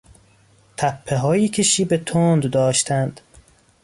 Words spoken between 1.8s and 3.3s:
تند داشتند